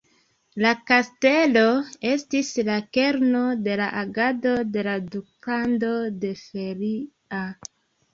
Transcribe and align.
La 0.63 0.69
kastelo 0.91 1.65
estis 2.11 2.49
la 2.69 2.77
kerno 2.97 3.41
de 3.67 3.75
la 3.81 3.89
agado 4.01 4.55
de 4.77 4.85
la 4.87 4.95
Duklando 5.17 5.93
de 6.25 6.33
Feria. 6.41 7.43